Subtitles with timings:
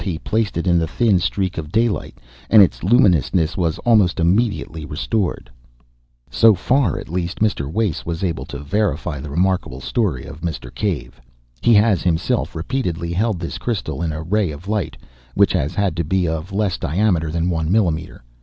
[0.03, 2.17] He placed it in the thin streak of daylight,
[2.49, 5.47] and its luminousness was almost immediately restored.
[6.31, 7.71] So far, at least, Mr.
[7.71, 10.73] Wace was able to verify the remarkable story of Mr.
[10.73, 11.21] Cave.
[11.61, 14.97] He has himself repeatedly held this crystal in a ray of light
[15.35, 18.23] (which had to be of a less diameter than one millimetre).